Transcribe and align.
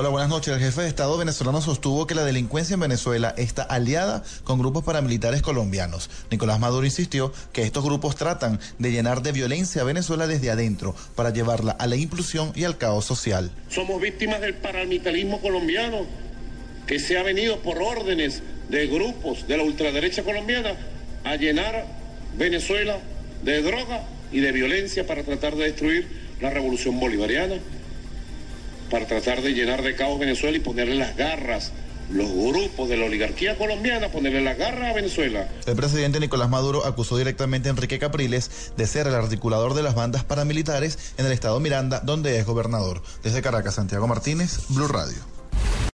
Hola, 0.00 0.10
buenas 0.10 0.30
noches. 0.30 0.54
El 0.54 0.60
jefe 0.60 0.82
de 0.82 0.86
Estado 0.86 1.18
venezolano 1.18 1.60
sostuvo 1.60 2.06
que 2.06 2.14
la 2.14 2.22
delincuencia 2.22 2.74
en 2.74 2.78
Venezuela 2.78 3.34
está 3.36 3.64
aliada 3.64 4.22
con 4.44 4.60
grupos 4.60 4.84
paramilitares 4.84 5.42
colombianos. 5.42 6.08
Nicolás 6.30 6.60
Maduro 6.60 6.86
insistió 6.86 7.32
que 7.52 7.62
estos 7.62 7.82
grupos 7.82 8.14
tratan 8.14 8.60
de 8.78 8.92
llenar 8.92 9.22
de 9.22 9.32
violencia 9.32 9.82
a 9.82 9.84
Venezuela 9.84 10.28
desde 10.28 10.52
adentro 10.52 10.94
para 11.16 11.30
llevarla 11.30 11.72
a 11.72 11.88
la 11.88 11.96
implusión 11.96 12.52
y 12.54 12.62
al 12.62 12.78
caos 12.78 13.06
social. 13.06 13.50
Somos 13.70 14.00
víctimas 14.00 14.40
del 14.40 14.54
paramilitarismo 14.54 15.40
colombiano 15.40 16.06
que 16.86 17.00
se 17.00 17.18
ha 17.18 17.24
venido 17.24 17.58
por 17.58 17.82
órdenes 17.82 18.40
de 18.68 18.86
grupos 18.86 19.48
de 19.48 19.56
la 19.56 19.64
ultraderecha 19.64 20.22
colombiana 20.22 20.76
a 21.24 21.34
llenar 21.34 21.86
Venezuela 22.36 23.00
de 23.42 23.62
droga 23.62 24.04
y 24.30 24.38
de 24.38 24.52
violencia 24.52 25.04
para 25.08 25.24
tratar 25.24 25.56
de 25.56 25.64
destruir 25.64 26.06
la 26.40 26.50
revolución 26.50 27.00
bolivariana 27.00 27.56
para 28.90 29.06
tratar 29.06 29.42
de 29.42 29.52
llenar 29.52 29.82
de 29.82 29.94
caos 29.94 30.18
Venezuela 30.18 30.56
y 30.56 30.60
ponerle 30.60 30.96
las 30.96 31.16
garras 31.16 31.72
los 32.10 32.30
grupos 32.30 32.88
de 32.88 32.96
la 32.96 33.06
oligarquía 33.06 33.56
colombiana 33.56 34.10
ponerle 34.10 34.40
las 34.40 34.56
garras 34.56 34.90
a 34.90 34.94
Venezuela. 34.94 35.48
El 35.66 35.76
presidente 35.76 36.20
Nicolás 36.20 36.48
Maduro 36.48 36.86
acusó 36.86 37.18
directamente 37.18 37.68
a 37.68 37.72
Enrique 37.72 37.98
Capriles 37.98 38.72
de 38.76 38.86
ser 38.86 39.06
el 39.06 39.14
articulador 39.14 39.74
de 39.74 39.82
las 39.82 39.94
bandas 39.94 40.24
paramilitares 40.24 41.12
en 41.18 41.26
el 41.26 41.32
estado 41.32 41.60
Miranda, 41.60 42.00
donde 42.00 42.38
es 42.38 42.46
gobernador. 42.46 43.02
Desde 43.22 43.42
Caracas, 43.42 43.74
Santiago 43.74 44.06
Martínez, 44.06 44.60
Blue 44.70 44.88
Radio. 44.88 45.37